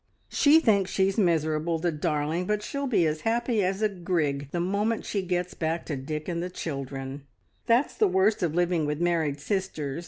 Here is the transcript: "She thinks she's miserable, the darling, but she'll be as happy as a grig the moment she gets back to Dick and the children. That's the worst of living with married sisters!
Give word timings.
"She 0.29 0.59
thinks 0.59 0.89
she's 0.89 1.19
miserable, 1.19 1.77
the 1.77 1.91
darling, 1.91 2.47
but 2.47 2.63
she'll 2.63 2.87
be 2.87 3.05
as 3.05 3.21
happy 3.21 3.63
as 3.63 3.83
a 3.83 3.89
grig 3.89 4.49
the 4.49 4.59
moment 4.59 5.05
she 5.05 5.21
gets 5.21 5.53
back 5.53 5.85
to 5.85 5.95
Dick 5.95 6.27
and 6.27 6.41
the 6.41 6.49
children. 6.49 7.27
That's 7.67 7.93
the 7.93 8.07
worst 8.07 8.41
of 8.41 8.55
living 8.55 8.87
with 8.87 8.99
married 8.99 9.39
sisters! 9.39 9.99